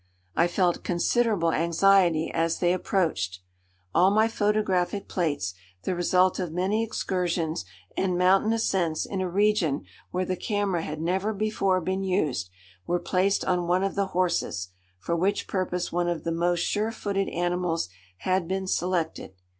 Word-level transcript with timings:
I 0.35 0.47
felt 0.47 0.83
considerable 0.83 1.51
anxiety 1.51 2.31
as 2.33 2.57
they 2.57 2.73
approached. 2.73 3.39
All 3.93 4.09
my 4.09 4.27
photographic 4.27 5.07
plates, 5.07 5.53
the 5.83 5.93
result 5.93 6.39
of 6.39 6.51
many 6.51 6.83
excursions 6.83 7.65
and 7.95 8.17
mountain 8.17 8.51
ascents 8.51 9.05
in 9.05 9.21
a 9.21 9.29
region 9.29 9.85
where 10.09 10.25
the 10.25 10.35
camera 10.35 10.81
had 10.81 10.99
never 11.01 11.35
before 11.35 11.79
been 11.81 12.01
used, 12.03 12.49
were 12.87 12.97
placed 12.97 13.45
on 13.45 13.67
one 13.67 13.83
of 13.83 13.93
the 13.93 14.07
horses, 14.07 14.69
for 14.97 15.15
which 15.15 15.47
purpose 15.47 15.91
one 15.91 16.07
of 16.07 16.23
the 16.23 16.31
most 16.31 16.61
sure 16.61 16.91
footed 16.91 17.29
animals 17.29 17.87
had 18.21 18.47
been 18.47 18.65
selected. 18.65 19.35